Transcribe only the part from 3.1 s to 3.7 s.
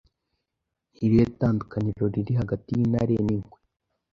n'ingwe?